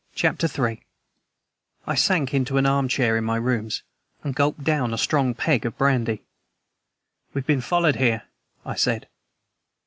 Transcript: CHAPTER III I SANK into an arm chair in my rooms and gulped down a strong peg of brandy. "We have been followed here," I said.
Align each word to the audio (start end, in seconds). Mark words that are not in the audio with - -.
CHAPTER 0.15 0.47
III 0.49 0.81
I 1.85 1.93
SANK 1.93 2.33
into 2.33 2.57
an 2.57 2.65
arm 2.65 2.87
chair 2.87 3.17
in 3.17 3.23
my 3.23 3.35
rooms 3.35 3.83
and 4.23 4.33
gulped 4.33 4.63
down 4.63 4.95
a 4.95 4.97
strong 4.97 5.35
peg 5.35 5.63
of 5.63 5.77
brandy. 5.77 6.23
"We 7.35 7.41
have 7.41 7.45
been 7.45 7.61
followed 7.61 7.97
here," 7.97 8.23
I 8.65 8.73
said. 8.73 9.05